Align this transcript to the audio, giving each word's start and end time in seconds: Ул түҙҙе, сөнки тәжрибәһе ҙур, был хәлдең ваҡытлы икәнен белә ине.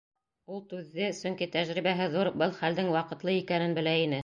Ул 0.53 0.61
түҙҙе, 0.71 1.09
сөнки 1.17 1.49
тәжрибәһе 1.57 2.09
ҙур, 2.17 2.31
был 2.45 2.57
хәлдең 2.63 2.91
ваҡытлы 2.99 3.39
икәнен 3.45 3.81
белә 3.81 3.97
ине. 4.09 4.19